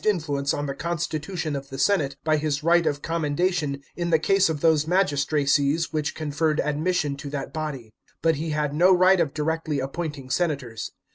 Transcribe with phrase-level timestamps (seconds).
[0.01, 4.09] 387 influence on the constitution of the senate by his right of com mendation in
[4.09, 7.93] the case of those magistracies which conferred admission to that body.
[8.23, 10.89] But he had no right of directly appointing senators.